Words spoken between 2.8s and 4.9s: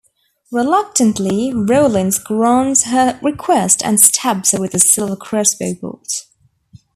her request and stabs her with a